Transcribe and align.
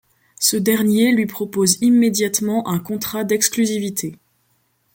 Ce 0.39 0.57
dernier 0.57 1.11
lui 1.13 1.27
propose 1.27 1.77
immédiatement 1.81 2.67
un 2.67 2.79
contrat 2.79 3.23
d'exclusivité. 3.23 4.17